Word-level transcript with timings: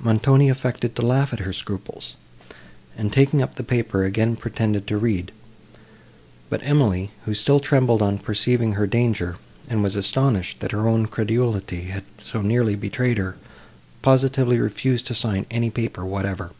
Montoni 0.00 0.48
affected 0.48 0.96
to 0.96 1.02
laugh 1.02 1.30
at 1.30 1.40
her 1.40 1.52
scruples, 1.52 2.16
and, 2.96 3.12
taking 3.12 3.42
up 3.42 3.54
the 3.56 3.62
paper, 3.62 4.02
again 4.02 4.34
pretended 4.34 4.86
to 4.86 4.96
read; 4.96 5.30
but 6.48 6.62
Emily, 6.62 7.10
who 7.26 7.34
still 7.34 7.60
trembled 7.60 8.00
on 8.00 8.16
perceiving 8.16 8.72
her 8.72 8.86
danger, 8.86 9.36
and 9.68 9.82
was 9.82 9.94
astonished, 9.94 10.60
that 10.60 10.72
her 10.72 10.88
own 10.88 11.04
credulity 11.04 11.82
had 11.88 12.04
so 12.16 12.40
nearly 12.40 12.76
betrayed 12.76 13.18
her, 13.18 13.36
positively 14.00 14.56
refused 14.58 15.06
to 15.08 15.14
sign 15.14 15.44
any 15.50 15.68
paper 15.68 16.02
whatever. 16.06 16.52